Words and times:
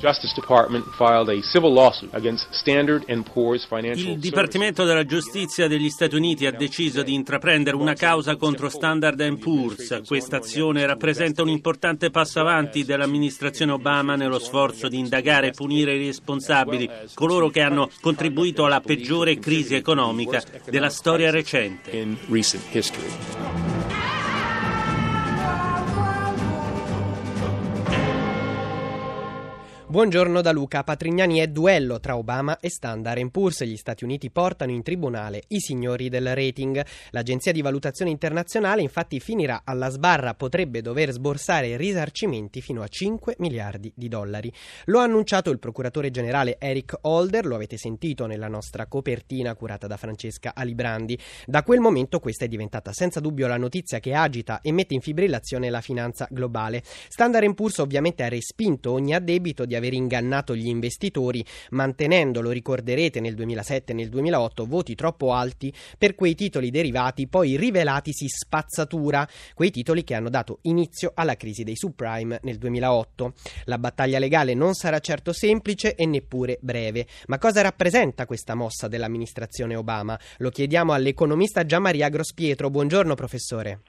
Justice 0.00 0.32
Department 0.34 0.86
filed 0.96 1.28
a 1.28 1.42
civil 1.42 1.74
lawsuit 1.74 2.08
against 2.14 2.46
Standard 2.52 3.04
Poor's 3.34 3.66
Financial 3.66 4.12
Il 4.12 4.18
Dipartimento 4.18 4.84
della 4.84 5.04
Giustizia 5.04 5.68
degli 5.68 5.90
Stati 5.90 6.14
Uniti 6.16 6.46
ha 6.46 6.52
deciso 6.52 7.02
di 7.02 7.12
intraprendere 7.12 7.76
una 7.76 7.92
causa 7.92 8.36
contro 8.36 8.70
Standard 8.70 9.38
Poor's. 9.38 10.00
Questa 10.06 10.38
azione 10.38 10.86
rappresenta 10.86 11.42
un 11.42 11.50
importante 11.50 12.08
passo 12.08 12.40
avanti 12.40 12.82
dell'amministrazione 12.82 13.72
Obama 13.72 14.16
nello 14.16 14.38
sforzo 14.38 14.88
di 14.88 14.98
indagare 14.98 15.48
e 15.48 15.50
punire 15.50 15.94
i 15.94 16.06
responsabili, 16.06 16.88
coloro 17.12 17.50
che 17.50 17.60
hanno 17.60 17.90
contribuito 18.00 18.64
alla 18.64 18.80
peggiore 18.80 19.38
crisi 19.38 19.74
economica 19.74 20.42
della 20.70 20.88
storia 20.88 21.30
recente. 21.30 21.90
Buongiorno 29.90 30.40
da 30.40 30.52
Luca. 30.52 30.84
Patrignani 30.84 31.40
è 31.40 31.48
duello 31.48 31.98
tra 31.98 32.16
Obama 32.16 32.60
e 32.60 32.70
Standard 32.70 33.28
Poor's. 33.32 33.64
Gli 33.64 33.74
Stati 33.74 34.04
Uniti 34.04 34.30
portano 34.30 34.70
in 34.70 34.84
tribunale 34.84 35.42
i 35.48 35.58
signori 35.58 36.08
del 36.08 36.32
rating. 36.32 36.80
L'agenzia 37.10 37.50
di 37.50 37.60
valutazione 37.60 38.12
internazionale 38.12 38.82
infatti 38.82 39.18
finirà 39.18 39.62
alla 39.64 39.88
sbarra, 39.88 40.34
potrebbe 40.34 40.80
dover 40.80 41.10
sborsare 41.10 41.76
risarcimenti 41.76 42.60
fino 42.60 42.82
a 42.82 42.86
5 42.86 43.34
miliardi 43.38 43.92
di 43.96 44.06
dollari. 44.06 44.52
Lo 44.84 45.00
ha 45.00 45.02
annunciato 45.02 45.50
il 45.50 45.58
procuratore 45.58 46.12
generale 46.12 46.58
Eric 46.60 46.98
Holder, 47.00 47.44
lo 47.44 47.56
avete 47.56 47.76
sentito 47.76 48.26
nella 48.26 48.46
nostra 48.46 48.86
copertina 48.86 49.56
curata 49.56 49.88
da 49.88 49.96
Francesca 49.96 50.52
Alibrandi. 50.54 51.18
Da 51.46 51.64
quel 51.64 51.80
momento 51.80 52.20
questa 52.20 52.44
è 52.44 52.48
diventata 52.48 52.92
senza 52.92 53.18
dubbio 53.18 53.48
la 53.48 53.56
notizia 53.56 53.98
che 53.98 54.14
agita 54.14 54.60
e 54.60 54.70
mette 54.70 54.94
in 54.94 55.00
fibrillazione 55.00 55.68
la 55.68 55.80
finanza 55.80 56.28
globale. 56.30 56.80
Standard 57.08 57.52
Poor's 57.54 57.78
ovviamente 57.78 58.22
ha 58.22 58.28
respinto 58.28 58.92
ogni 58.92 59.16
addebito 59.16 59.64
di 59.64 59.78
aver 59.80 59.94
ingannato 59.94 60.54
gli 60.54 60.68
investitori, 60.68 61.44
mantenendo, 61.70 62.40
lo 62.40 62.50
ricorderete, 62.50 63.20
nel 63.20 63.34
2007 63.34 63.92
e 63.92 63.94
nel 63.94 64.08
2008 64.08 64.66
voti 64.66 64.94
troppo 64.94 65.32
alti 65.32 65.72
per 65.98 66.14
quei 66.14 66.34
titoli 66.34 66.70
derivati 66.70 67.26
poi 67.26 67.56
rivelatisi 67.56 68.28
spazzatura, 68.28 69.26
quei 69.54 69.70
titoli 69.70 70.04
che 70.04 70.14
hanno 70.14 70.28
dato 70.30 70.58
inizio 70.62 71.12
alla 71.14 71.36
crisi 71.36 71.64
dei 71.64 71.76
subprime 71.76 72.38
nel 72.42 72.58
2008. 72.58 73.32
La 73.64 73.78
battaglia 73.78 74.18
legale 74.18 74.54
non 74.54 74.74
sarà 74.74 74.98
certo 75.00 75.32
semplice 75.32 75.94
e 75.94 76.06
neppure 76.06 76.58
breve, 76.60 77.06
ma 77.26 77.38
cosa 77.38 77.62
rappresenta 77.62 78.26
questa 78.26 78.54
mossa 78.54 78.88
dell'amministrazione 78.88 79.74
Obama? 79.74 80.18
Lo 80.38 80.50
chiediamo 80.50 80.92
all'economista 80.92 81.64
Gianmaria 81.64 82.08
Grospietro. 82.08 82.70
Buongiorno 82.70 83.14
professore. 83.14 83.80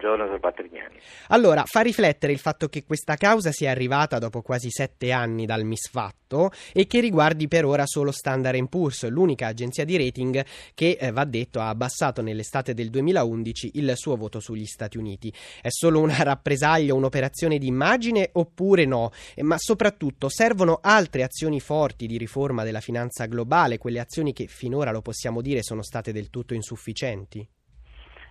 Buongiorno, 0.00 0.32
dottor 0.32 0.40
Patrignani. 0.40 0.98
Allora, 1.28 1.64
fa 1.66 1.82
riflettere 1.82 2.32
il 2.32 2.38
fatto 2.38 2.68
che 2.68 2.84
questa 2.84 3.16
causa 3.16 3.52
sia 3.52 3.70
arrivata 3.70 4.18
dopo 4.18 4.40
quasi 4.40 4.70
sette 4.70 5.12
anni 5.12 5.44
dal 5.44 5.64
misfatto 5.64 6.52
e 6.72 6.86
che 6.86 7.00
riguardi 7.00 7.48
per 7.48 7.66
ora 7.66 7.84
solo 7.84 8.10
Standard 8.10 8.66
Poor's, 8.70 9.06
l'unica 9.10 9.48
agenzia 9.48 9.84
di 9.84 9.98
rating 9.98 10.42
che, 10.72 10.96
eh, 10.98 11.10
va 11.10 11.24
detto, 11.24 11.60
ha 11.60 11.68
abbassato 11.68 12.22
nell'estate 12.22 12.72
del 12.72 12.88
2011 12.88 13.72
il 13.74 13.92
suo 13.94 14.16
voto 14.16 14.40
sugli 14.40 14.64
Stati 14.64 14.96
Uniti. 14.96 15.30
È 15.60 15.68
solo 15.68 16.00
una 16.00 16.16
rappresaglia, 16.24 16.94
un'operazione 16.94 17.58
di 17.58 17.66
immagine 17.66 18.30
oppure 18.32 18.86
no? 18.86 19.10
Eh, 19.34 19.42
ma 19.42 19.56
soprattutto 19.58 20.30
servono 20.30 20.78
altre 20.80 21.24
azioni 21.24 21.60
forti 21.60 22.06
di 22.06 22.16
riforma 22.16 22.64
della 22.64 22.80
finanza 22.80 23.26
globale, 23.26 23.76
quelle 23.76 24.00
azioni 24.00 24.32
che 24.32 24.46
finora, 24.46 24.92
lo 24.92 25.02
possiamo 25.02 25.42
dire, 25.42 25.62
sono 25.62 25.82
state 25.82 26.10
del 26.10 26.30
tutto 26.30 26.54
insufficienti? 26.54 27.46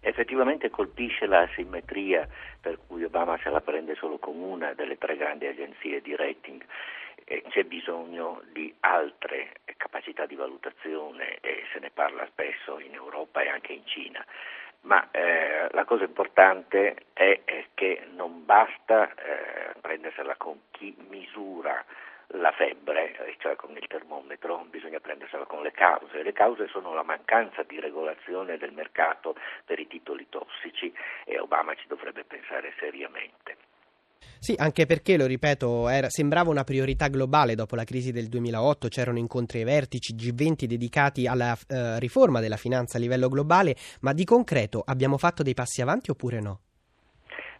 Effettivamente 0.02 0.70
colpisce 0.70 1.26
la 1.26 1.48
simmetria 1.56 2.28
per 2.60 2.80
cui 2.88 3.04
Obama 3.04 3.38
se 3.42 3.50
la 3.50 3.62
prende 3.62 3.96
solo 3.96 4.18
con 4.18 4.38
una 4.40 4.74
delle 4.74 4.98
tre 4.98 5.18
grandi 5.18 5.46
agenzie 5.46 6.02
di 6.02 6.16
rating. 6.16 6.64
C'è 7.50 7.64
bisogno 7.64 8.42
di 8.52 8.74
altre 8.80 9.52
capacità 9.78 10.26
di 10.26 10.36
valutazione 10.36 11.38
e 11.42 11.64
se 11.72 11.80
ne 11.80 11.92
parla 11.92 12.26
spesso 12.26 12.80
in 12.80 12.94
Europa 12.94 13.42
e 13.42 13.50
anche 13.50 13.74
in 13.74 13.86
Cina. 13.86 14.26
Ma 14.82 15.12
eh, 15.12 15.68
la 15.72 15.84
cosa 15.84 16.06
importante 16.06 16.96
è, 17.14 17.42
è, 17.44 17.66
che 17.74 18.08
non 18.16 18.46
basta 18.46 19.14
eh, 19.14 19.74
prendersela 19.82 20.36
con 20.38 20.60
chi 20.72 20.96
misura 21.10 21.86
la 22.34 22.52
febbre, 22.52 23.16
eh, 23.26 23.36
cioè 23.40 23.56
con 23.56 23.72
il 23.76 23.88
termometro, 23.88 24.66
bisogna 24.70 25.00
prendersela 25.00 25.46
con 25.46 25.64
le 25.64 25.72
cause. 25.72 26.22
Le 26.22 26.34
cause 26.34 26.68
sono 26.68 26.94
la 26.94 27.04
mancanza 27.04 27.64
di 27.64 27.80
regolazione 27.80 28.58
del 28.58 28.72
mercato 28.74 29.36
per 29.66 29.80
i 29.80 29.88
titoli 29.88 30.28
tossici 30.30 30.94
e 31.26 31.40
Obama 31.40 31.74
ci 31.76 31.88
dovrebbe 31.88 32.24
pensare 32.24 32.74
seriamente. 32.78 33.58
Sì, 34.40 34.56
anche 34.58 34.86
perché, 34.86 35.18
lo 35.18 35.26
ripeto, 35.26 35.90
era, 35.90 36.10
sembrava 36.10 36.50
una 36.50 36.64
priorità 36.64 37.08
globale 37.08 37.56
dopo 37.56 37.76
la 37.76 37.84
crisi 37.84 38.12
del 38.12 38.28
2008, 38.28 38.88
c'erano 38.88 39.18
incontri 39.18 39.60
ai 39.60 39.66
vertici 39.66 40.14
G20 40.14 40.64
dedicati 40.64 41.28
alla 41.28 41.54
eh, 41.68 42.00
riforma 42.00 42.40
della 42.40 42.56
finanza 42.56 42.98
a 42.98 43.02
livello 43.02 43.28
globale, 43.28 43.76
ma 44.02 44.14
di 44.14 44.24
concreto 44.24 44.82
abbiamo 44.86 45.18
fatto 45.18 45.44
dei 45.44 45.54
passi 45.54 45.82
avanti 45.82 46.10
oppure 46.10 46.40
no? 46.40 46.60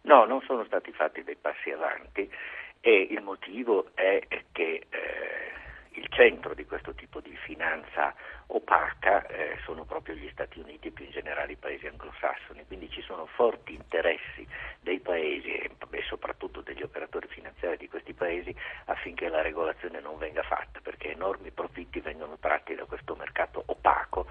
No, 0.02 0.24
non 0.24 0.40
sono 0.46 0.64
stati 0.64 0.90
fatti 0.92 1.22
dei 1.22 1.36
passi 1.36 1.70
avanti 1.70 2.30
e 2.80 3.08
il 3.10 3.22
motivo 3.22 3.90
è 3.94 4.26
che 4.52 4.86
eh, 4.88 5.50
il 5.92 6.06
centro 6.08 6.54
di 6.54 6.64
questo 6.64 6.94
tipo 6.94 7.20
di 7.20 7.36
finanza 7.44 8.14
opaca 8.46 9.26
eh, 9.26 9.58
sono 9.64 9.84
proprio 9.84 10.14
gli 10.14 10.28
Stati 10.32 10.58
Uniti 10.58 10.88
e 10.88 10.90
più 10.90 11.04
in 11.04 11.10
generale 11.10 11.52
i 11.52 11.56
paesi 11.56 11.86
anglosassoni, 11.86 12.64
quindi 12.66 12.88
ci 12.90 13.02
sono 13.02 13.26
forti 13.26 13.74
interessi 13.74 14.46
dei 14.80 15.00
paesi 15.00 15.48
e, 15.48 15.70
e 15.90 16.02
soprattutto 16.08 16.60
degli 16.60 16.82
operatori 16.82 17.26
finanziari 17.28 17.76
di 17.76 17.88
questi 17.88 18.14
paesi 18.14 18.54
affinché 18.86 19.28
la 19.28 19.42
regolazione 19.42 20.00
non 20.00 20.16
venga 20.18 20.42
fatta, 20.42 20.80
perché 20.82 21.12
enormi 21.12 21.50
profitti 21.50 22.00
vengono 22.00 22.38
tratti 22.38 22.74
da 22.74 22.84
questo 22.84 23.14
mercato 23.14 23.62
opaco 23.66 24.26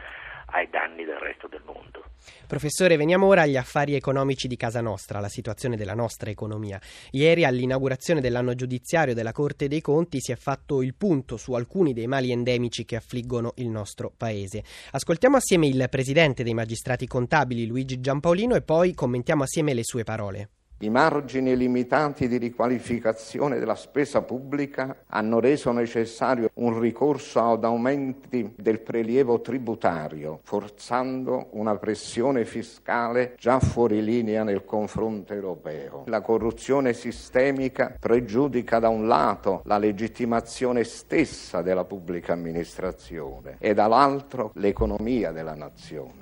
ai 0.52 0.70
danni 0.70 1.06
del 1.06 1.20
resto 1.20 1.48
del 1.48 1.62
mondo. 1.64 2.04
Professore, 2.50 2.98
veniamo 2.98 3.28
ora 3.28 3.44
agli 3.44 3.58
affari 3.58 3.94
economici 3.94 4.48
di 4.48 4.58
casa 4.58 4.82
nostra, 4.82 5.20
alla 5.20 5.30
situazione 5.30 5.78
della 5.78 5.94
nostra 5.94 6.32
economia. 6.32 6.82
Ieri 7.12 7.46
all'inaugurazione 7.46 8.22
dell'anno 8.22 8.56
giudiziario 8.56 9.14
della 9.14 9.32
Corte 9.32 9.68
dei 9.68 9.82
Conti 9.82 10.20
si 10.20 10.32
è 10.32 10.36
fatto 10.36 10.82
il 10.82 10.96
punto 10.96 11.38
su 11.38 11.54
alcuni 11.54 11.94
dei 11.94 12.08
mali 12.08 12.32
endemici 12.32 12.86
che 12.86 12.96
affliggono 12.96 13.54
il 13.58 13.70
nostro 13.70 14.12
paese. 14.18 14.64
Ascoltiamo 14.90 15.38
assieme 15.38 15.68
il 15.68 15.86
presidente 15.92 16.42
dei 16.42 16.56
magistrati 16.56 17.06
contabili 17.06 17.68
Luigi 17.68 18.00
Giampaolino 18.00 18.56
e 18.56 18.64
poi 18.64 18.96
commentiamo 18.96 19.44
assieme 19.44 19.76
le 19.76 19.84
sue 19.84 20.04
parole. 20.04 20.50
I 20.82 20.90
margini 20.90 21.58
limitati 21.58 22.30
di 22.30 22.38
riqualificazione 22.38 23.60
della 23.60 23.76
spesa 23.76 24.22
pubblica 24.22 24.96
hanno 25.08 25.42
reso 25.42 25.74
necessario 25.74 26.50
un 26.54 26.80
ricorso 26.80 27.42
ad 27.42 27.66
aumenti 27.66 28.54
del 28.56 28.80
prelievo 28.80 29.42
tributario, 29.42 30.40
forzando 30.44 31.48
una 31.52 31.76
pressione 31.76 32.46
fiscale 32.46 33.36
già 33.38 33.60
fuori 33.60 34.02
linea 34.02 34.44
nel 34.44 34.64
confronto 34.64 35.34
europeo. 35.34 36.04
La 36.06 36.22
corruzione 36.22 36.94
sistemica 36.94 37.98
pregiudica 38.00 38.80
da 38.80 38.88
un 38.88 39.06
lato 39.06 39.62
la 39.66 39.78
legittimazione 39.78 40.86
stessa 40.86 41.62
della 41.62 41.84
pubblica 41.84 42.32
amministrazione 42.32 43.58
e 43.60 43.74
dall'altro 43.74 44.52
l'economia 44.54 45.34
della 45.34 45.56
nazione. 45.56 46.19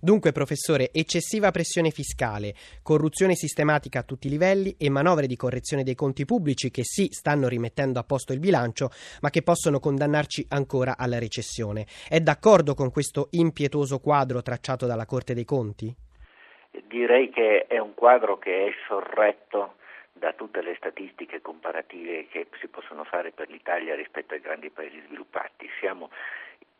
Dunque, 0.00 0.32
professore, 0.32 0.90
eccessiva 0.92 1.50
pressione 1.50 1.90
fiscale, 1.90 2.54
corruzione 2.82 3.34
sistematica 3.34 4.00
a 4.00 4.02
tutti 4.02 4.26
i 4.26 4.30
livelli 4.30 4.76
e 4.78 4.90
manovre 4.90 5.26
di 5.26 5.36
correzione 5.36 5.82
dei 5.82 5.94
conti 5.94 6.24
pubblici 6.24 6.70
che 6.70 6.82
sì 6.84 7.08
stanno 7.10 7.48
rimettendo 7.48 7.98
a 7.98 8.04
posto 8.04 8.32
il 8.32 8.40
bilancio, 8.40 8.90
ma 9.20 9.30
che 9.30 9.42
possono 9.42 9.78
condannarci 9.78 10.46
ancora 10.50 10.96
alla 10.96 11.18
recessione. 11.18 11.86
È 12.08 12.20
d'accordo 12.20 12.74
con 12.74 12.90
questo 12.90 13.28
impietoso 13.32 13.98
quadro 13.98 14.42
tracciato 14.42 14.86
dalla 14.86 15.06
Corte 15.06 15.34
dei 15.34 15.44
Conti? 15.44 15.94
Direi 16.88 17.30
che 17.30 17.66
è 17.66 17.78
un 17.78 17.94
quadro 17.94 18.38
che 18.38 18.66
è 18.66 18.70
sorretto 18.86 19.76
da 20.12 20.32
tutte 20.32 20.62
le 20.62 20.74
statistiche 20.76 21.40
comparative 21.40 22.26
che 22.28 22.46
si 22.60 22.68
possono 22.68 23.04
fare 23.04 23.32
per 23.32 23.48
l'Italia 23.50 23.94
rispetto 23.94 24.34
ai 24.34 24.40
grandi 24.40 24.70
paesi 24.70 25.00
sviluppati. 25.06 25.68
Siamo 25.78 26.10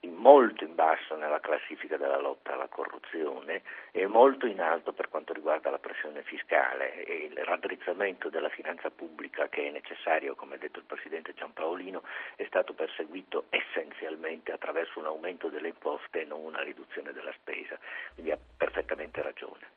molto 0.08 0.64
in 0.64 0.75
basso 0.75 1.17
nella 1.17 1.41
classifica 1.41 1.97
della 1.97 2.19
lotta 2.19 2.53
alla 2.53 2.69
corruzione 2.69 3.62
e 3.93 4.06
molto 4.06 4.47
in 4.47 4.61
alto 4.61 4.93
per 4.93 5.08
quanto 5.08 5.32
riguarda 5.32 5.70
la 5.70 5.79
pressione 5.79 6.23
fiscale 6.23 7.05
e 7.05 7.26
il 7.26 7.37
raddrizzamento 7.44 8.29
della 8.29 8.49
finanza 8.49 8.91
pubblica 8.91 9.49
che 9.49 9.69
è 9.69 9.70
necessario, 9.70 10.35
come 10.35 10.55
ha 10.55 10.58
detto 10.58 10.79
il 10.79 10.85
Presidente 10.85 11.35
Giampaolino, 11.35 12.03
è 12.37 12.44
stato 12.47 12.73
perseguito 12.73 13.44
essenzialmente 13.50 14.53
attraverso 14.53 14.99
un 14.99 15.06
aumento 15.06 15.49
delle 15.49 15.69
imposte 15.69 16.23
e 16.23 16.25
non 16.25 16.41
una 16.43 16.62
riduzione 16.62 17.12
della 17.12 17.32
spesa, 17.32 17.79
quindi 18.14 18.32
ha 18.32 18.38
perfettamente 18.56 19.23
ragione. 19.23 19.75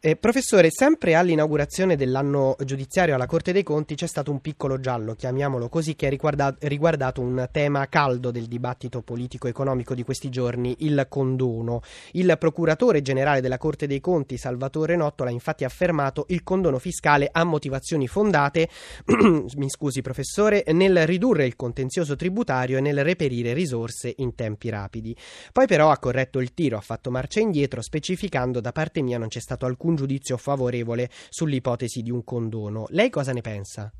Eh, 0.00 0.14
professore, 0.14 0.70
sempre 0.70 1.16
all'inaugurazione 1.16 1.96
dell'anno 1.96 2.54
giudiziario 2.64 3.16
alla 3.16 3.26
Corte 3.26 3.50
dei 3.50 3.64
Conti 3.64 3.96
c'è 3.96 4.06
stato 4.06 4.30
un 4.30 4.40
piccolo 4.40 4.78
giallo, 4.78 5.16
chiamiamolo 5.16 5.68
così, 5.68 5.96
che 5.96 6.06
ha 6.06 6.08
riguardato, 6.08 6.68
riguardato 6.68 7.20
un 7.20 7.48
tema 7.50 7.88
caldo 7.88 8.30
del 8.30 8.46
dibattito 8.46 9.02
politico-economico 9.02 9.96
di 9.96 10.04
questi 10.04 10.28
giorni, 10.28 10.76
il 10.82 11.04
condono. 11.08 11.80
Il 12.12 12.36
procuratore 12.38 13.02
generale 13.02 13.40
della 13.40 13.58
Corte 13.58 13.88
dei 13.88 13.98
Conti, 13.98 14.36
Salvatore 14.36 14.94
Nottola, 14.94 15.30
ha 15.30 15.32
infatti 15.32 15.64
affermato 15.64 16.26
il 16.28 16.44
condono 16.44 16.78
fiscale 16.78 17.28
ha 17.32 17.42
motivazioni 17.42 18.06
fondate, 18.06 18.68
mi 19.56 19.68
scusi 19.68 20.00
professore, 20.00 20.62
nel 20.74 21.08
ridurre 21.08 21.44
il 21.44 21.56
contenzioso 21.56 22.14
tributario 22.14 22.78
e 22.78 22.80
nel 22.80 23.02
reperire 23.02 23.52
risorse 23.52 24.14
in 24.18 24.36
tempi 24.36 24.68
rapidi. 24.68 25.16
Poi 25.52 25.66
però 25.66 25.90
ha 25.90 25.98
corretto 25.98 26.38
il 26.38 26.54
tiro, 26.54 26.76
ha 26.76 26.82
fatto 26.82 27.10
marcia 27.10 27.40
indietro, 27.40 27.82
specificando 27.82 28.60
da 28.60 28.70
parte 28.70 29.02
mia 29.02 29.18
non 29.18 29.26
c'è 29.26 29.40
stato 29.40 29.66
alcun 29.66 29.86
alcun 29.88 29.96
giudizio 29.96 30.36
favorevole 30.36 31.08
sull'ipotesi 31.10 32.02
di 32.02 32.10
un 32.10 32.22
condono. 32.22 32.86
Lei 32.90 33.08
cosa 33.08 33.32
ne 33.32 33.40
pensa? 33.40 33.90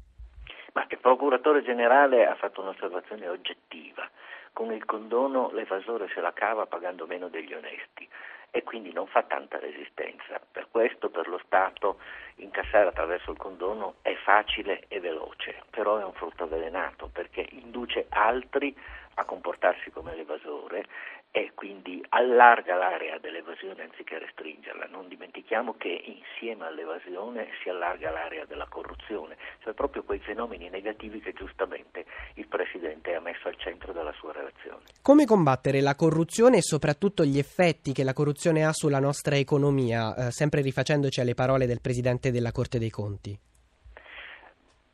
Ma 0.74 0.86
il 0.88 0.98
procuratore 0.98 1.62
generale 1.62 2.26
ha 2.26 2.34
fatto 2.34 2.60
un'osservazione 2.60 3.28
oggettiva. 3.28 4.08
Con 4.52 4.72
il 4.72 4.84
condono 4.84 5.50
l'evasore 5.52 6.08
se 6.12 6.20
la 6.20 6.32
cava 6.32 6.66
pagando 6.66 7.06
meno 7.06 7.28
degli 7.28 7.54
onesti 7.54 8.06
e 8.50 8.62
quindi 8.64 8.92
non 8.92 9.06
fa 9.06 9.22
tanta 9.22 9.58
resistenza. 9.58 10.40
Per 10.50 10.68
questo 10.70 11.10
per 11.10 11.28
lo 11.28 11.40
Stato 11.44 11.98
incassare 12.36 12.88
attraverso 12.88 13.30
il 13.30 13.38
condono 13.38 13.94
è 14.02 14.14
facile 14.24 14.84
e 14.88 15.00
veloce, 15.00 15.62
però 15.70 15.98
è 15.98 16.04
un 16.04 16.12
frutto 16.12 16.44
avvelenato 16.44 17.08
perché 17.12 17.46
induce 17.50 18.06
altri 18.10 18.74
a 19.14 19.24
comportarsi 19.24 19.90
come 19.90 20.14
l'evasore 20.14 20.86
e 21.30 21.52
quindi 21.54 22.02
allarga 22.08 22.74
l'area 22.74 23.18
dell'evasione 23.18 23.82
anziché 23.82 24.18
restringerla. 24.18 24.86
Non 24.90 25.08
dimentichiamo 25.08 25.74
che 25.74 25.88
insieme 25.88 26.66
all'evasione 26.66 27.48
si 27.62 27.68
allarga 27.68 28.10
l'area 28.10 28.44
della 28.46 28.66
corruzione, 28.68 29.36
cioè 29.62 29.74
proprio 29.74 30.02
quei 30.04 30.18
fenomeni 30.20 30.68
negativi 30.70 31.20
che 31.20 31.32
giustamente 31.34 32.06
il 32.34 32.48
Presidente 32.48 33.14
ha 33.14 33.20
messo 33.20 33.48
al 33.48 33.56
centro 33.56 33.92
della 33.92 34.12
sua 34.12 34.32
relazione. 34.32 34.82
Come 35.02 35.26
combattere 35.26 35.80
la 35.80 35.94
corruzione 35.94 36.58
e 36.58 36.62
soprattutto 36.62 37.24
gli 37.24 37.38
effetti 37.38 37.92
che 37.92 38.04
la 38.04 38.14
corruzione 38.14 38.64
ha 38.64 38.72
sulla 38.72 39.00
nostra 39.00 39.36
economia, 39.36 40.14
eh, 40.14 40.30
sempre 40.30 40.62
rifacendoci 40.62 41.20
alle 41.20 41.34
parole 41.34 41.66
del 41.66 41.80
Presidente 41.80 42.30
della 42.30 42.52
Corte 42.52 42.78
dei 42.78 42.90
Conti? 42.90 43.38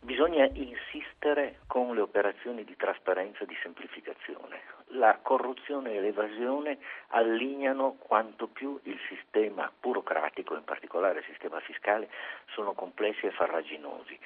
Bisogna 0.00 0.46
insistere 0.52 1.60
con 1.66 1.94
le 1.94 2.02
operazioni 2.02 2.64
di 2.64 2.76
trasparenza 2.76 3.44
e 3.44 3.46
di 3.46 3.56
semplificazione. 3.62 4.73
La 4.88 5.18
corruzione 5.20 5.94
e 5.94 6.00
l'evasione 6.00 6.78
allineano 7.08 7.96
quanto 7.98 8.46
più 8.46 8.78
il 8.84 8.98
sistema 9.08 9.70
burocratico, 9.80 10.54
in 10.54 10.64
particolare 10.64 11.20
il 11.20 11.24
sistema 11.24 11.58
fiscale, 11.60 12.08
sono 12.50 12.72
complessi 12.72 13.26
e 13.26 13.30
farraginosi. 13.30 14.18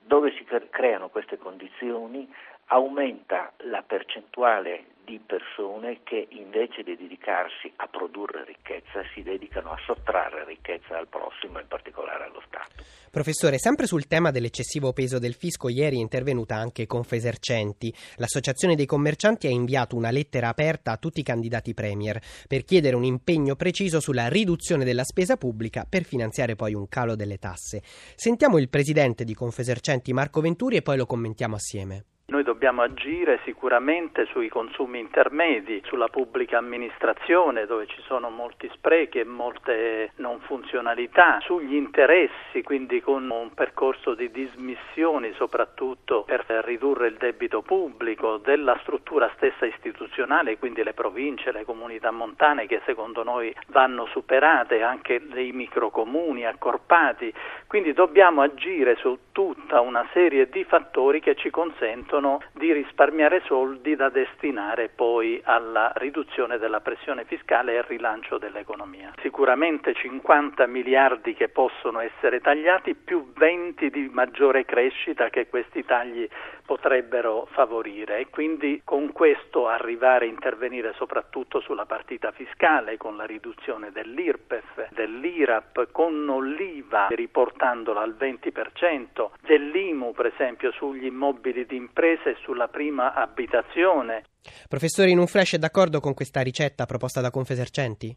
Dove 0.00 0.32
si 0.32 0.44
creano 0.70 1.10
queste 1.10 1.36
condizioni 1.36 2.32
aumenta 2.66 3.52
la 3.58 3.82
percentuale 3.82 4.96
di 5.08 5.18
persone 5.24 6.00
che 6.04 6.28
invece 6.32 6.82
di 6.82 6.94
dedicarsi 6.94 7.72
a 7.76 7.88
produrre 7.88 8.44
ricchezza 8.44 9.00
si 9.14 9.22
dedicano 9.22 9.70
a 9.70 9.78
sottrarre 9.86 10.44
ricchezza 10.44 10.98
al 10.98 11.08
prossimo, 11.08 11.58
in 11.58 11.66
particolare 11.66 12.24
allo 12.24 12.42
Stato. 12.46 12.84
Professore, 13.10 13.58
sempre 13.58 13.86
sul 13.86 14.06
tema 14.06 14.30
dell'eccessivo 14.30 14.92
peso 14.92 15.18
del 15.18 15.32
fisco, 15.32 15.70
ieri 15.70 15.96
è 15.96 16.00
intervenuta 16.00 16.56
anche 16.56 16.86
Confesercenti. 16.86 17.92
L'associazione 18.16 18.74
dei 18.74 18.84
commercianti 18.84 19.46
ha 19.46 19.50
inviato 19.50 19.96
una 19.96 20.10
lettera 20.10 20.48
aperta 20.48 20.92
a 20.92 20.98
tutti 20.98 21.20
i 21.20 21.24
candidati 21.24 21.72
Premier 21.72 22.20
per 22.46 22.64
chiedere 22.64 22.94
un 22.94 23.04
impegno 23.04 23.56
preciso 23.56 24.00
sulla 24.00 24.28
riduzione 24.28 24.84
della 24.84 25.04
spesa 25.04 25.38
pubblica 25.38 25.86
per 25.88 26.04
finanziare 26.04 26.54
poi 26.54 26.74
un 26.74 26.86
calo 26.86 27.16
delle 27.16 27.38
tasse. 27.38 27.80
Sentiamo 28.14 28.58
il 28.58 28.68
presidente 28.68 29.24
di 29.24 29.32
Confesercenti 29.32 30.12
Marco 30.12 30.42
Venturi 30.42 30.76
e 30.76 30.82
poi 30.82 30.98
lo 30.98 31.06
commentiamo 31.06 31.54
assieme. 31.54 32.04
Noi 32.30 32.42
dobbiamo 32.42 32.82
agire 32.82 33.40
sicuramente 33.44 34.26
sui 34.26 34.50
consumi 34.50 34.98
intermedi, 34.98 35.80
sulla 35.86 36.08
pubblica 36.08 36.58
amministrazione 36.58 37.64
dove 37.64 37.86
ci 37.86 38.02
sono 38.02 38.28
molti 38.28 38.68
sprechi 38.74 39.20
e 39.20 39.24
molte 39.24 40.12
non 40.16 40.38
funzionalità, 40.40 41.38
sugli 41.40 41.74
interessi, 41.74 42.62
quindi 42.62 43.00
con 43.00 43.30
un 43.30 43.54
percorso 43.54 44.12
di 44.12 44.30
dismissioni 44.30 45.32
soprattutto 45.36 46.24
per 46.24 46.44
ridurre 46.66 47.06
il 47.06 47.16
debito 47.16 47.62
pubblico, 47.62 48.36
della 48.36 48.78
struttura 48.82 49.30
stessa 49.36 49.64
istituzionale, 49.64 50.58
quindi 50.58 50.82
le 50.82 50.92
province, 50.92 51.50
le 51.50 51.64
comunità 51.64 52.10
montane 52.10 52.66
che 52.66 52.82
secondo 52.84 53.22
noi 53.22 53.54
vanno 53.68 54.04
superate, 54.04 54.82
anche 54.82 55.22
dei 55.28 55.52
microcomuni 55.52 56.44
accorpati, 56.44 57.32
quindi 57.66 57.94
dobbiamo 57.94 58.42
agire 58.42 58.96
su 58.96 59.16
tutta 59.32 59.80
una 59.80 60.06
serie 60.12 60.50
di 60.50 60.62
fattori 60.64 61.20
che 61.20 61.34
ci 61.34 61.48
consentono 61.48 62.17
permettono 62.18 62.40
di 62.52 62.72
risparmiare 62.72 63.42
soldi 63.46 63.94
da 63.94 64.08
destinare 64.08 64.88
poi 64.88 65.40
alla 65.44 65.92
riduzione 65.96 66.58
della 66.58 66.80
pressione 66.80 67.24
fiscale 67.24 67.74
e 67.74 67.78
al 67.78 67.84
rilancio 67.84 68.38
dell'economia. 68.38 69.12
Sicuramente 69.22 69.94
50 69.94 70.66
miliardi 70.66 71.34
che 71.34 71.48
possono 71.48 72.00
essere 72.00 72.40
tagliati 72.40 72.94
più 72.94 73.32
20 73.34 73.90
di 73.90 74.10
maggiore 74.12 74.64
crescita 74.64 75.30
che 75.30 75.48
questi 75.48 75.84
tagli 75.84 76.28
potrebbero 76.68 77.48
favorire 77.52 78.18
e 78.18 78.28
quindi 78.28 78.82
con 78.84 79.10
questo 79.12 79.68
arrivare 79.68 80.26
a 80.26 80.28
intervenire 80.28 80.92
soprattutto 80.98 81.60
sulla 81.60 81.86
partita 81.86 82.30
fiscale 82.30 82.98
con 82.98 83.16
la 83.16 83.24
riduzione 83.24 83.90
dell'IRPEF, 83.90 84.90
dell'IRAP, 84.92 85.90
con 85.90 86.26
l'IVA 86.44 87.06
riportandola 87.08 88.02
al 88.02 88.14
20%, 88.20 89.30
dell'IMU 89.40 90.12
per 90.12 90.26
esempio 90.26 90.70
sugli 90.72 91.06
immobili 91.06 91.64
di 91.64 91.76
imprese 91.76 92.32
e 92.32 92.36
sulla 92.42 92.68
prima 92.68 93.14
abitazione. 93.14 94.24
Professore, 94.68 95.08
in 95.08 95.18
un 95.18 95.26
flash 95.26 95.54
è 95.54 95.58
d'accordo 95.58 96.00
con 96.00 96.12
questa 96.12 96.42
ricetta 96.42 96.84
proposta 96.84 97.22
da 97.22 97.30
Confesercenti? 97.30 98.14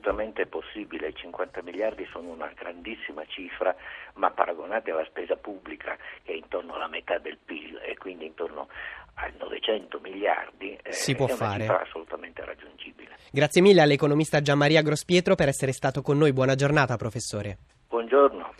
Assolutamente 0.00 0.46
possibile, 0.46 1.08
i 1.08 1.14
50 1.14 1.60
miliardi 1.62 2.08
sono 2.10 2.30
una 2.30 2.50
grandissima 2.56 3.22
cifra, 3.26 3.76
ma 4.14 4.30
paragonati 4.30 4.90
alla 4.90 5.04
spesa 5.04 5.36
pubblica 5.36 5.94
che 6.22 6.32
è 6.32 6.36
intorno 6.36 6.74
alla 6.74 6.88
metà 6.88 7.18
del 7.18 7.36
PIL 7.36 7.78
e 7.84 7.98
quindi 7.98 8.24
intorno 8.24 8.68
ai 9.16 9.30
900 9.38 10.00
miliardi, 10.00 10.74
eh, 10.82 10.92
si 10.92 11.14
può 11.14 11.26
è 11.26 11.32
fare. 11.32 11.66
assolutamente 11.66 12.42
raggiungibile. 12.42 13.10
Grazie 13.30 13.60
mille 13.60 13.82
all'economista 13.82 14.40
Gianmaria 14.40 14.80
Grospietro 14.80 15.34
per 15.34 15.48
essere 15.48 15.72
stato 15.72 16.00
con 16.00 16.16
noi. 16.16 16.32
Buona 16.32 16.54
giornata, 16.54 16.96
professore. 16.96 17.58
Buongiorno. 17.86 18.54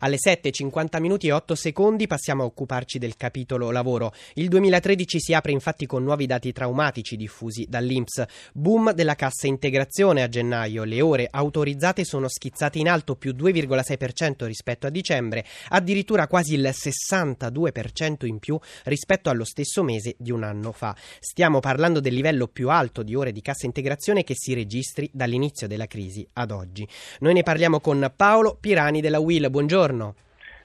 Alle 0.00 0.16
7.50 0.16 1.00
minuti 1.00 1.28
e 1.28 1.32
8 1.32 1.54
secondi 1.54 2.06
passiamo 2.06 2.42
a 2.42 2.46
occuparci 2.46 2.98
del 2.98 3.16
capitolo 3.16 3.70
lavoro. 3.70 4.12
Il 4.34 4.48
2013 4.48 5.20
si 5.20 5.32
apre 5.32 5.52
infatti 5.52 5.86
con 5.86 6.02
nuovi 6.02 6.26
dati 6.26 6.52
traumatici 6.52 7.16
diffusi 7.16 7.66
dall'Inps. 7.68 8.24
Boom 8.52 8.92
della 8.92 9.14
cassa 9.14 9.46
integrazione 9.46 10.22
a 10.22 10.28
gennaio. 10.28 10.84
Le 10.84 11.00
ore 11.00 11.28
autorizzate 11.30 12.04
sono 12.04 12.28
schizzate 12.28 12.78
in 12.78 12.88
alto 12.88 13.16
più 13.16 13.32
2,6% 13.32 14.44
rispetto 14.44 14.86
a 14.86 14.90
dicembre, 14.90 15.44
addirittura 15.68 16.26
quasi 16.26 16.54
il 16.54 16.70
62% 16.72 18.26
in 18.26 18.38
più 18.38 18.58
rispetto 18.84 19.30
allo 19.30 19.44
stesso 19.44 19.82
mese 19.82 20.14
di 20.18 20.30
un 20.30 20.42
anno 20.42 20.72
fa. 20.72 20.94
Stiamo 21.20 21.60
parlando 21.60 22.00
del 22.00 22.14
livello 22.14 22.48
più 22.48 22.68
alto 22.68 23.02
di 23.02 23.14
ore 23.14 23.32
di 23.32 23.40
cassa 23.40 23.64
integrazione 23.66 24.24
che 24.24 24.34
si 24.36 24.52
registri 24.52 25.08
dall'inizio 25.12 25.66
della 25.66 25.86
crisi 25.86 26.26
ad 26.34 26.50
oggi. 26.50 26.86
Noi 27.20 27.32
ne 27.32 27.42
parliamo 27.42 27.80
con 27.80 28.12
Paolo 28.14 28.58
Pirani 28.60 29.00
della 29.00 29.20
Will. 29.20 29.48
Buongiorno 29.48 29.84
buongiorno. 29.96 30.14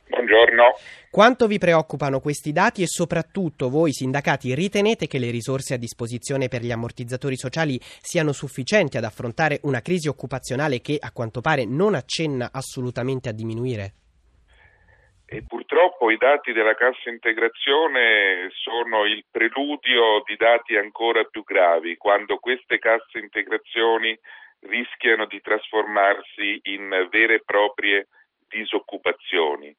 Buongiorno. 0.07 0.73
Quanto 1.09 1.47
vi 1.47 1.57
preoccupano 1.57 2.19
questi 2.19 2.51
dati 2.51 2.81
e 2.81 2.87
soprattutto 2.87 3.69
voi 3.69 3.93
sindacati 3.93 4.53
ritenete 4.53 5.07
che 5.07 5.19
le 5.19 5.31
risorse 5.31 5.75
a 5.75 5.77
disposizione 5.77 6.49
per 6.49 6.61
gli 6.61 6.71
ammortizzatori 6.71 7.37
sociali 7.37 7.79
siano 7.79 8.33
sufficienti 8.33 8.97
ad 8.97 9.05
affrontare 9.05 9.59
una 9.63 9.81
crisi 9.81 10.09
occupazionale 10.09 10.81
che 10.81 10.97
a 10.99 11.11
quanto 11.13 11.39
pare 11.39 11.65
non 11.65 11.95
accenna 11.95 12.49
assolutamente 12.51 13.29
a 13.29 13.33
diminuire? 13.33 13.93
E 15.25 15.43
purtroppo 15.47 16.11
i 16.11 16.17
dati 16.17 16.51
della 16.51 16.75
cassa 16.75 17.09
integrazione 17.09 18.49
sono 18.51 19.05
il 19.05 19.23
preludio 19.31 20.23
di 20.25 20.35
dati 20.35 20.75
ancora 20.75 21.23
più 21.23 21.45
gravi, 21.45 21.95
quando 21.95 22.35
queste 22.35 22.79
casse 22.79 23.17
integrazioni 23.17 24.17
rischiano 24.59 25.25
di 25.27 25.39
trasformarsi 25.39 26.59
in 26.63 27.07
vere 27.09 27.35
e 27.35 27.43
proprie 27.45 28.07
disoccupazioni. 28.51 29.75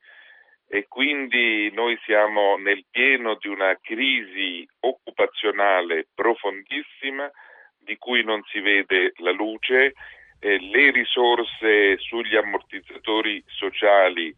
e 0.75 0.87
quindi 0.89 1.71
noi 1.75 1.99
siamo 2.07 2.57
nel 2.57 2.87
pieno 2.91 3.37
di 3.39 3.47
una 3.47 3.77
crisi 3.79 4.67
occupazionale 4.81 6.07
profondissima 6.15 7.31
di 7.79 7.99
cui 7.99 8.25
non 8.25 8.43
si 8.45 8.59
vede 8.61 9.13
la 9.19 9.33
luce, 9.33 9.93
eh, 10.41 10.59
le 10.59 10.91
risorse 10.91 11.99
sugli 11.99 12.37
ammortizzatori 12.37 13.45
sociali 13.47 14.35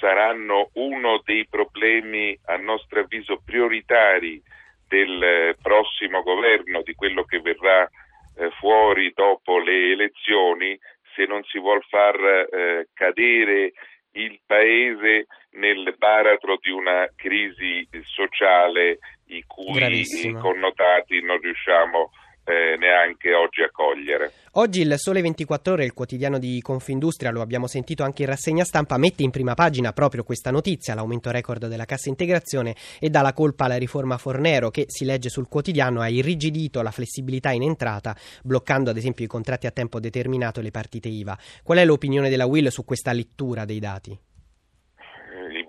saranno 0.00 0.70
uno 0.74 1.20
dei 1.24 1.46
problemi 1.46 2.34
a 2.46 2.56
nostro 2.56 3.00
avviso 3.00 3.42
prioritari 3.44 4.42
del 4.88 5.22
eh, 5.22 5.56
prossimo 5.60 6.22
governo, 6.22 6.82
di 6.82 6.94
quello 6.94 7.24
che 7.24 7.40
verrà 7.40 7.88
eh, 8.36 8.50
fuori 8.58 9.12
dopo 9.14 9.58
le 9.58 9.92
elezioni, 9.92 10.78
se 11.14 11.24
non 11.26 11.42
si 11.44 11.58
vuol 11.58 11.82
far 11.88 12.16
eh, 12.16 12.88
cadere 12.92 13.72
il 14.12 14.40
Paese 14.46 15.26
nel 15.52 15.94
baratro 15.96 16.58
di 16.60 16.70
una 16.70 17.08
crisi 17.16 17.86
sociale 18.02 18.98
i 19.28 19.42
cui 19.46 19.72
Gravissima. 19.72 20.40
connotati 20.40 21.20
non 21.22 21.38
riusciamo 21.40 22.10
a 22.10 22.23
eh, 22.44 22.76
neanche 22.78 23.34
oggi 23.34 23.62
a 23.62 23.70
cogliere. 23.70 24.32
Oggi 24.52 24.82
il 24.82 24.94
Sole 24.96 25.22
24 25.22 25.72
Ore, 25.72 25.84
il 25.84 25.94
quotidiano 25.94 26.38
di 26.38 26.60
Confindustria, 26.60 27.30
lo 27.30 27.40
abbiamo 27.40 27.66
sentito 27.66 28.04
anche 28.04 28.22
in 28.22 28.28
rassegna 28.28 28.64
stampa, 28.64 28.98
mette 28.98 29.22
in 29.22 29.30
prima 29.30 29.54
pagina 29.54 29.92
proprio 29.92 30.22
questa 30.22 30.50
notizia, 30.50 30.94
l'aumento 30.94 31.30
record 31.30 31.66
della 31.66 31.86
cassa 31.86 32.08
integrazione 32.08 32.76
e 33.00 33.08
dà 33.08 33.22
la 33.22 33.32
colpa 33.32 33.64
alla 33.64 33.78
riforma 33.78 34.18
Fornero 34.18 34.70
che 34.70 34.84
si 34.88 35.04
legge 35.04 35.28
sul 35.28 35.48
quotidiano 35.48 36.00
ha 36.00 36.08
irrigidito 36.08 36.82
la 36.82 36.90
flessibilità 36.90 37.50
in 37.50 37.62
entrata, 37.62 38.14
bloccando 38.42 38.90
ad 38.90 38.96
esempio 38.96 39.24
i 39.24 39.28
contratti 39.28 39.66
a 39.66 39.70
tempo 39.70 39.98
determinato 39.98 40.60
e 40.60 40.62
le 40.62 40.70
partite 40.70 41.08
IVA. 41.08 41.36
Qual 41.62 41.78
è 41.78 41.84
l'opinione 41.84 42.28
della 42.28 42.46
Will 42.46 42.68
su 42.68 42.84
questa 42.84 43.12
lettura 43.12 43.64
dei 43.64 43.80
dati? 43.80 44.18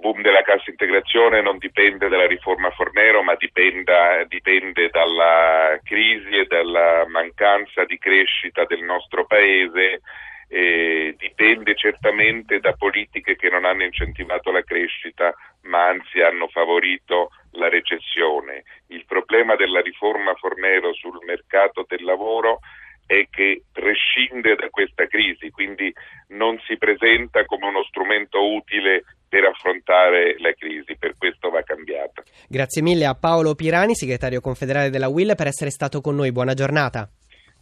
Boom 0.06 0.22
della 0.22 0.44
cassa 0.44 0.70
integrazione 0.70 1.42
non 1.42 1.58
dipende 1.58 2.08
dalla 2.10 2.28
riforma 2.28 2.70
Fornero, 2.70 3.24
ma 3.24 3.34
dipenda, 3.34 4.24
dipende 4.26 4.90
dalla 4.90 5.80
crisi 5.82 6.30
e 6.38 6.46
dalla 6.46 7.08
mancanza 7.08 7.86
di 7.86 7.98
crescita 7.98 8.66
del 8.66 8.84
nostro 8.84 9.26
Paese. 9.26 10.02
Eh, 10.48 11.16
dipende 11.18 11.74
certamente 11.74 12.60
da 12.60 12.74
politiche 12.74 13.36
che 13.36 13.50
non 13.50 13.66
hanno 13.66 13.84
incentivato 13.84 14.52
la 14.52 14.62
crescita, 14.62 15.34
ma 15.64 15.88
anzi 15.88 16.22
hanno 16.22 16.48
favorito 16.50 17.32
la 17.54 17.68
recessione. 17.68 18.62
Il 18.90 19.06
problema 19.08 19.56
della 19.56 19.82
riforma 19.82 20.36
Fornero 20.36 20.94
sul 20.94 21.18
mercato 21.26 21.84
del 21.88 22.04
lavoro 22.04 22.60
è 23.08 23.28
che 23.32 23.64
prescinde 23.72 24.56
da 24.56 24.70
questa 24.70 25.08
crisi, 25.08 25.50
quindi 25.50 25.92
non 26.30 26.60
si 26.68 26.78
presenta 26.78 27.44
come 27.46 27.68
uno 27.68 27.84
strumento 27.84 28.54
utile 28.54 29.04
per 29.36 29.44
affrontare 29.44 30.38
la 30.40 30.54
crisi, 30.58 30.96
per 30.98 31.16
questo 31.18 31.50
va 31.50 31.62
cambiata. 31.62 32.24
Grazie 32.48 32.82
mille 32.82 33.06
a 33.06 33.16
Paolo 33.16 33.54
Pirani, 33.54 33.94
segretario 33.94 34.40
confederale 34.40 34.90
della 34.90 35.10
Will, 35.10 35.36
per 35.36 35.48
essere 35.48 35.72
stato 35.72 36.00
con 36.00 36.16
noi. 36.16 36.32
Buona 36.32 36.54
giornata. 36.54 37.10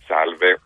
Salve. 0.06 0.60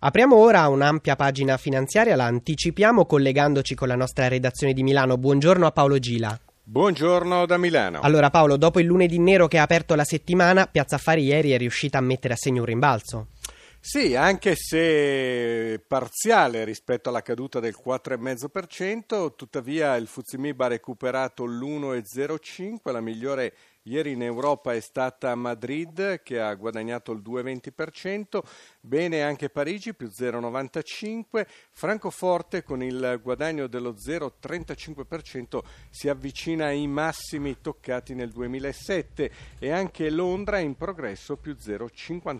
Apriamo 0.00 0.36
ora 0.36 0.66
un'ampia 0.68 1.16
pagina 1.16 1.58
finanziaria, 1.58 2.16
la 2.16 2.24
anticipiamo 2.24 3.04
collegandoci 3.04 3.74
con 3.74 3.88
la 3.88 3.94
nostra 3.94 4.26
redazione 4.28 4.72
di 4.72 4.82
Milano. 4.82 5.18
Buongiorno 5.18 5.66
a 5.66 5.70
Paolo 5.70 5.98
Gila. 5.98 6.40
Buongiorno 6.62 7.44
da 7.44 7.58
Milano. 7.58 8.00
Allora 8.00 8.30
Paolo, 8.30 8.56
dopo 8.56 8.80
il 8.80 8.86
lunedì 8.86 9.18
nero 9.18 9.48
che 9.48 9.58
ha 9.58 9.62
aperto 9.62 9.94
la 9.94 10.04
settimana, 10.04 10.66
Piazza 10.66 10.94
Affari 10.94 11.24
ieri 11.24 11.50
è 11.50 11.58
riuscita 11.58 11.98
a 11.98 12.00
mettere 12.00 12.32
a 12.32 12.38
segno 12.38 12.60
un 12.60 12.66
rimbalzo. 12.66 13.26
Sì, 13.86 14.14
anche 14.16 14.54
se 14.56 15.78
parziale 15.86 16.64
rispetto 16.64 17.10
alla 17.10 17.20
caduta 17.20 17.60
del 17.60 17.76
4,5%, 17.76 19.34
tuttavia 19.36 19.94
il 19.96 20.06
Fuzimib 20.06 20.58
ha 20.62 20.68
recuperato 20.68 21.44
l'1,05%, 21.44 22.90
la 22.90 23.02
migliore 23.02 23.54
Ieri 23.86 24.12
in 24.12 24.22
Europa 24.22 24.72
è 24.72 24.80
stata 24.80 25.34
Madrid 25.34 26.22
che 26.22 26.40
ha 26.40 26.54
guadagnato 26.54 27.12
il 27.12 27.20
2,20%, 27.20 28.40
bene 28.84 29.22
anche 29.22 29.50
Parigi 29.50 29.94
più 29.94 30.08
0,95%, 30.08 31.46
Francoforte 31.70 32.62
con 32.62 32.82
il 32.82 33.20
guadagno 33.22 33.66
dello 33.66 33.94
0,35% 33.94 35.60
si 35.90 36.08
avvicina 36.08 36.66
ai 36.66 36.86
massimi 36.86 37.56
toccati 37.60 38.14
nel 38.14 38.30
2007 38.30 39.30
e 39.58 39.70
anche 39.70 40.10
Londra 40.10 40.58
in 40.58 40.76
progresso 40.76 41.36
più 41.36 41.56
0,58%. 41.60 42.38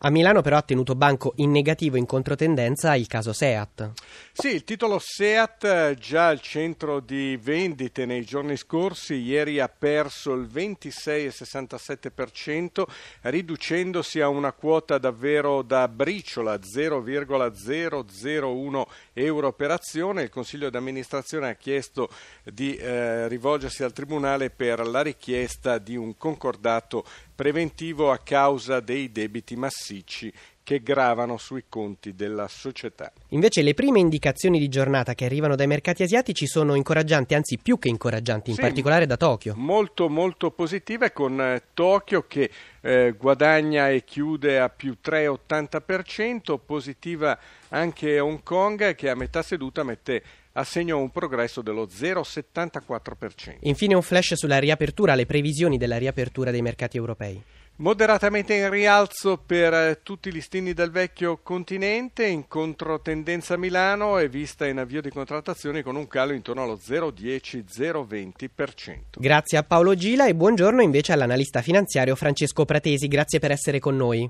A 0.00 0.10
Milano 0.10 0.42
però 0.42 0.56
ha 0.56 0.62
tenuto 0.62 0.94
banco 0.94 1.32
in 1.36 1.50
negativo 1.50 1.96
in 1.96 2.06
controtendenza 2.06 2.94
il 2.94 3.06
caso 3.06 3.32
Seat. 3.32 3.92
Sì, 4.32 4.48
il 4.48 4.64
titolo 4.64 4.98
Seat 5.00 5.94
già 5.94 6.28
al 6.28 6.40
centro 6.40 7.00
di 7.00 7.36
vendite 7.36 8.06
nei 8.06 8.24
giorni 8.24 8.56
scorsi, 8.56 9.14
ieri 9.14 9.60
ha 9.60 9.68
perso 9.68 10.34
il 10.34 10.46
20 10.46 10.68
26,67%, 10.68 12.84
riducendosi 13.22 14.20
a 14.20 14.28
una 14.28 14.52
quota 14.52 14.98
davvero 14.98 15.62
da 15.62 15.77
briciola 15.86 16.60
0,001 16.60 18.88
euro 19.12 19.52
per 19.52 19.70
azione. 19.70 20.22
Il 20.22 20.30
Consiglio 20.30 20.70
d'amministrazione 20.70 21.50
ha 21.50 21.54
chiesto 21.54 22.10
di 22.42 22.74
eh, 22.74 23.28
rivolgersi 23.28 23.84
al 23.84 23.92
Tribunale 23.92 24.50
per 24.50 24.84
la 24.86 25.02
richiesta 25.02 25.78
di 25.78 25.94
un 25.94 26.16
concordato 26.16 27.04
preventivo 27.34 28.10
a 28.10 28.18
causa 28.18 28.80
dei 28.80 29.12
debiti 29.12 29.54
massicci 29.54 30.32
che 30.68 30.82
gravano 30.82 31.38
sui 31.38 31.64
conti 31.66 32.14
della 32.14 32.46
società. 32.46 33.10
Invece 33.28 33.62
le 33.62 33.72
prime 33.72 34.00
indicazioni 34.00 34.58
di 34.58 34.68
giornata 34.68 35.14
che 35.14 35.24
arrivano 35.24 35.56
dai 35.56 35.66
mercati 35.66 36.02
asiatici 36.02 36.46
sono 36.46 36.74
incoraggianti, 36.74 37.34
anzi 37.34 37.56
più 37.56 37.78
che 37.78 37.88
incoraggianti, 37.88 38.50
in 38.50 38.56
sì, 38.56 38.60
particolare 38.60 39.06
da 39.06 39.16
Tokyo. 39.16 39.54
Molto 39.56 40.10
molto 40.10 40.50
positive 40.50 41.10
con 41.14 41.40
eh, 41.40 41.62
Tokyo 41.72 42.26
che 42.28 42.50
eh, 42.82 43.14
guadagna 43.18 43.88
e 43.88 44.04
chiude 44.04 44.60
a 44.60 44.68
più 44.68 44.96
3,80%, 45.02 46.58
positiva 46.62 47.38
anche 47.70 48.20
Hong 48.20 48.42
Kong 48.42 48.94
che 48.94 49.08
a 49.08 49.14
metà 49.14 49.40
seduta 49.40 49.82
mette 49.82 50.22
a 50.52 50.64
segno 50.64 50.98
un 50.98 51.10
progresso 51.10 51.62
dello 51.62 51.86
0,74%. 51.86 53.56
Infine 53.60 53.94
un 53.94 54.02
flash 54.02 54.34
sulla 54.34 54.58
riapertura, 54.58 55.14
le 55.14 55.24
previsioni 55.24 55.78
della 55.78 55.96
riapertura 55.96 56.50
dei 56.50 56.60
mercati 56.60 56.98
europei. 56.98 57.42
Moderatamente 57.80 58.54
in 58.54 58.68
rialzo 58.70 59.36
per 59.36 59.72
eh, 59.72 60.00
tutti 60.02 60.30
i 60.30 60.32
listini 60.32 60.72
del 60.72 60.90
vecchio 60.90 61.38
continente, 61.40 62.26
in 62.26 62.48
controtendenza 62.48 63.56
Milano 63.56 64.18
è 64.18 64.28
vista 64.28 64.66
in 64.66 64.78
avvio 64.78 65.00
di 65.00 65.10
contrattazioni 65.10 65.82
con 65.82 65.94
un 65.94 66.08
calo 66.08 66.32
intorno 66.32 66.64
allo 66.64 66.74
0,10-0,20%. 66.74 68.96
Grazie 69.16 69.58
a 69.58 69.62
Paolo 69.62 69.94
Gila 69.94 70.26
e 70.26 70.34
buongiorno 70.34 70.82
invece 70.82 71.12
all'analista 71.12 71.62
finanziario 71.62 72.16
Francesco 72.16 72.64
Pratesi, 72.64 73.06
grazie 73.06 73.38
per 73.38 73.52
essere 73.52 73.78
con 73.78 73.94
noi. 73.94 74.28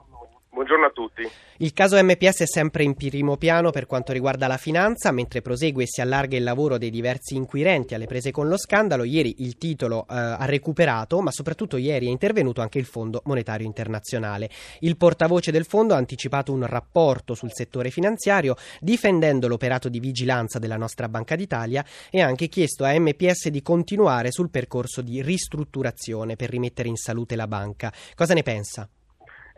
Tutti. 0.99 1.23
Il 1.59 1.73
caso 1.73 1.97
MPS 2.03 2.41
è 2.41 2.47
sempre 2.47 2.83
in 2.83 2.95
primo 2.95 3.37
piano 3.37 3.71
per 3.71 3.87
quanto 3.87 4.11
riguarda 4.11 4.49
la 4.49 4.57
finanza, 4.57 5.13
mentre 5.13 5.43
prosegue 5.43 5.85
e 5.85 5.87
si 5.87 6.01
allarga 6.01 6.37
il 6.37 6.43
lavoro 6.43 6.77
dei 6.77 6.91
diversi 6.91 7.37
inquirenti 7.37 7.95
alle 7.95 8.07
prese 8.07 8.33
con 8.33 8.49
lo 8.49 8.59
scandalo. 8.59 9.05
Ieri 9.05 9.37
il 9.39 9.57
titolo 9.59 10.03
eh, 10.11 10.17
ha 10.17 10.45
recuperato, 10.47 11.21
ma 11.21 11.31
soprattutto 11.31 11.77
ieri 11.77 12.07
è 12.07 12.11
intervenuto 12.11 12.63
anche 12.63 12.81
il 12.81 12.85
Fondo 12.85 13.23
Monetario 13.27 13.65
Internazionale. 13.65 14.51
Il 14.81 14.97
portavoce 14.97 15.53
del 15.53 15.67
fondo 15.67 15.95
ha 15.95 15.99
anticipato 15.99 16.53
un 16.53 16.67
rapporto 16.67 17.35
sul 17.35 17.53
settore 17.53 17.91
finanziario, 17.91 18.57
difendendo 18.81 19.47
l'operato 19.47 19.89
di 19.89 20.01
vigilanza 20.01 20.59
della 20.59 20.77
nostra 20.77 21.09
Banca 21.09 21.37
d'Italia 21.37 21.85
e 22.11 22.23
ha 22.23 22.27
anche 22.27 22.49
chiesto 22.49 22.83
a 22.83 22.99
MPS 22.99 23.51
di 23.51 23.63
continuare 23.63 24.33
sul 24.33 24.51
percorso 24.51 25.01
di 25.01 25.23
ristrutturazione 25.23 26.35
per 26.35 26.51
rimettere 26.51 26.89
in 26.89 26.97
salute 26.97 27.37
la 27.37 27.47
banca. 27.47 27.93
Cosa 28.17 28.35
ne 28.35 28.43
pensa? 28.43 28.89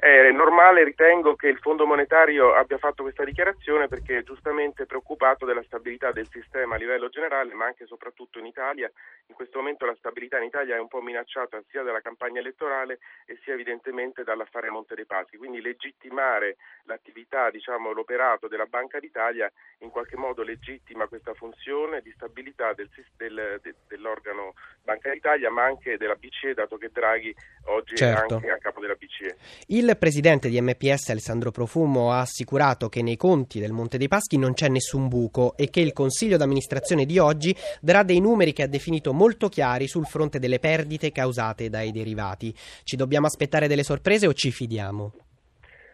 È 0.01 0.31
normale, 0.31 0.83
ritengo, 0.83 1.37
che 1.37 1.49
il 1.49 1.59
Fondo 1.59 1.85
Monetario 1.85 2.55
abbia 2.55 2.79
fatto 2.79 3.03
questa 3.03 3.23
dichiarazione 3.23 3.87
perché 3.87 4.17
è 4.17 4.23
giustamente 4.23 4.87
preoccupato 4.87 5.45
della 5.45 5.63
stabilità 5.65 6.11
del 6.11 6.27
sistema 6.27 6.77
a 6.77 6.79
livello 6.79 7.11
generale, 7.11 7.53
ma 7.53 7.67
anche 7.67 7.85
e 7.85 7.87
soprattutto 7.87 8.39
in 8.39 8.47
Italia. 8.47 8.91
In 9.27 9.35
questo 9.35 9.59
momento 9.59 9.85
la 9.85 9.95
stabilità 9.99 10.39
in 10.39 10.45
Italia 10.45 10.77
è 10.77 10.81
un 10.81 10.89
po' 10.89 11.03
minacciata 11.03 11.63
sia 11.69 11.83
dalla 11.83 12.01
campagna 12.01 12.41
elettorale 12.41 12.99
e 13.27 13.39
sia 13.45 13.53
evidentemente 13.53 14.25
dall'affare 14.25 14.71
Monte 14.71 14.95
dei 14.95 15.05
Paschi. 15.05 15.37
Quindi 15.37 15.61
legittimare 15.61 16.57
l'attività, 16.85 17.51
diciamo, 17.51 17.93
l'operato 17.93 18.49
della 18.49 18.65
Banca 18.65 18.99
d'Italia 18.99 19.53
in 19.81 19.91
qualche 19.91 20.17
modo 20.17 20.43
legittima 20.43 21.09
questa 21.09 21.35
funzione 21.35 22.01
di 22.01 22.11
stabilità 22.13 22.73
del, 22.73 22.89
del, 23.19 23.61
de, 23.61 23.75
dell'organo 23.87 24.55
Banca 24.83 25.11
d'Italia, 25.11 25.51
ma 25.51 25.65
anche 25.65 25.99
della 25.99 26.15
BCE, 26.15 26.55
dato 26.55 26.79
che 26.79 26.89
Draghi 26.91 27.35
oggi 27.67 27.97
certo. 27.97 28.33
è 28.33 28.37
anche 28.37 28.51
a 28.51 28.57
capo 28.57 28.81
della 28.81 28.95
BCE. 28.95 29.37
Il 29.67 29.89
presidente 29.97 30.49
di 30.49 30.61
MPS 30.61 31.11
Alessandro 31.11 31.51
Profumo 31.51 32.13
ha 32.13 32.21
assicurato 32.21 32.89
che 32.89 33.03
nei 33.03 33.17
conti 33.17 33.61
del 33.61 33.73
Monte 33.73 33.99
dei 33.99 34.09
Paschi 34.09 34.39
non 34.39 34.55
c'è 34.55 34.69
nessun 34.69 35.09
buco 35.09 35.57
e 35.57 35.71
che 35.71 35.81
il 35.81 35.93
consiglio 35.93 36.37
d'amministrazione 36.37 37.05
di 37.05 37.19
oggi 37.19 37.55
darà 37.81 38.03
dei 38.03 38.21
numeri 38.21 38.53
che 38.53 38.63
ha 38.63 38.67
definito 38.67 39.13
molto 39.13 39.49
chiari 39.49 39.87
sul 39.87 40.07
fronte 40.07 40.39
delle 40.39 40.59
perdite 40.59 41.13
causate 41.13 41.69
dai 41.69 41.93
derivati. 41.93 42.55
Ci 42.85 42.97
dobbiamo 42.97 43.27
aspettare 43.27 43.69
delle 43.69 43.83
sorprese 43.83 44.27
o 44.27 44.33
ci 44.33 44.51
fidiamo? 44.51 45.13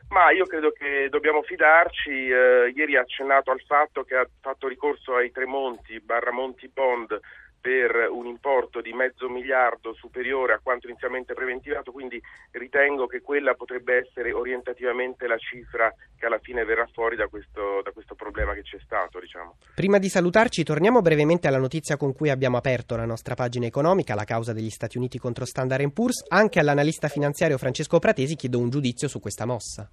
Ma 0.08 0.30
io 0.30 0.44
credo 0.44 0.70
che 0.70 1.08
dobbiamo 1.10 1.42
fidarci. 1.42 2.10
Eh, 2.10 2.72
ieri 2.74 2.96
ha 2.96 3.00
accennato 3.00 3.50
al 3.50 3.60
fatto 3.66 4.04
che 4.04 4.14
ha 4.14 4.26
fatto 4.40 4.68
ricorso 4.68 5.14
ai 5.14 5.32
Tremonti, 5.32 6.00
barra 6.00 6.30
Monti 6.30 6.70
Bond, 6.72 7.18
per 7.60 8.08
un 8.10 8.26
importo 8.26 8.80
di 8.80 8.92
mezzo 8.92 9.28
miliardo 9.28 9.92
superiore 9.94 10.54
a 10.54 10.60
quanto 10.62 10.86
inizialmente 10.86 11.34
preventivato, 11.34 11.92
quindi 11.92 12.20
ritengo 12.52 13.06
che 13.06 13.20
quella 13.20 13.54
potrebbe 13.54 14.06
essere 14.06 14.32
orientativamente 14.32 15.26
la 15.26 15.36
cifra 15.36 15.92
che 16.16 16.26
alla 16.26 16.38
fine 16.38 16.64
verrà 16.64 16.86
fuori 16.92 17.16
da 17.16 17.26
questo, 17.26 17.82
da 17.82 17.90
questo 17.90 18.14
problema 18.14 18.54
che 18.54 18.62
c'è 18.62 18.78
stato. 18.82 19.18
Diciamo. 19.18 19.56
Prima 19.74 19.98
di 19.98 20.08
salutarci 20.08 20.62
torniamo 20.64 21.02
brevemente 21.02 21.48
alla 21.48 21.58
notizia 21.58 21.96
con 21.96 22.14
cui 22.14 22.30
abbiamo 22.30 22.56
aperto 22.56 22.96
la 22.96 23.04
nostra 23.04 23.34
pagina 23.34 23.66
economica, 23.66 24.14
la 24.14 24.24
causa 24.24 24.52
degli 24.52 24.70
Stati 24.70 24.96
Uniti 24.96 25.18
contro 25.18 25.44
Standard 25.44 25.92
Poor's. 25.92 26.24
Anche 26.28 26.60
all'analista 26.60 27.08
finanziario 27.08 27.58
Francesco 27.58 27.98
Pratesi 27.98 28.36
chiedo 28.36 28.58
un 28.58 28.70
giudizio 28.70 29.08
su 29.08 29.20
questa 29.20 29.44
mossa. 29.44 29.90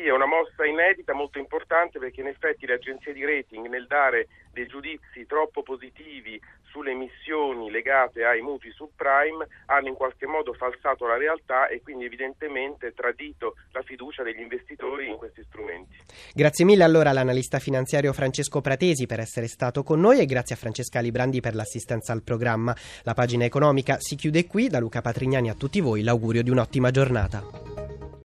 Sì, 0.00 0.06
è 0.06 0.12
una 0.12 0.24
mossa 0.24 0.64
inedita 0.64 1.12
molto 1.12 1.38
importante 1.38 1.98
perché 1.98 2.22
in 2.22 2.28
effetti 2.28 2.64
le 2.64 2.72
agenzie 2.72 3.12
di 3.12 3.22
rating 3.22 3.66
nel 3.66 3.86
dare 3.86 4.28
dei 4.50 4.66
giudizi 4.66 5.26
troppo 5.26 5.62
positivi 5.62 6.40
sulle 6.70 6.92
emissioni 6.92 7.70
legate 7.70 8.24
ai 8.24 8.40
mutui 8.40 8.70
subprime 8.70 9.46
hanno 9.66 9.88
in 9.88 9.94
qualche 9.94 10.24
modo 10.24 10.54
falsato 10.54 11.06
la 11.06 11.18
realtà 11.18 11.68
e 11.68 11.82
quindi 11.82 12.06
evidentemente 12.06 12.94
tradito 12.94 13.56
la 13.72 13.82
fiducia 13.82 14.22
degli 14.22 14.40
investitori 14.40 15.10
in 15.10 15.18
questi 15.18 15.44
strumenti. 15.46 15.98
Grazie 16.32 16.64
mille 16.64 16.84
allora 16.84 17.10
all'analista 17.10 17.58
finanziario 17.58 18.14
Francesco 18.14 18.62
Pratesi 18.62 19.04
per 19.04 19.20
essere 19.20 19.48
stato 19.48 19.82
con 19.82 20.00
noi 20.00 20.20
e 20.20 20.24
grazie 20.24 20.54
a 20.54 20.58
Francesca 20.58 21.00
Librandi 21.00 21.40
per 21.40 21.54
l'assistenza 21.54 22.14
al 22.14 22.22
programma. 22.22 22.74
La 23.02 23.12
pagina 23.12 23.44
economica 23.44 23.96
si 23.98 24.16
chiude 24.16 24.46
qui, 24.46 24.68
da 24.68 24.78
Luca 24.78 25.02
Patrignani 25.02 25.50
a 25.50 25.54
tutti 25.54 25.80
voi 25.80 26.02
l'augurio 26.02 26.42
di 26.42 26.48
un'ottima 26.48 26.90
giornata. 26.90 27.89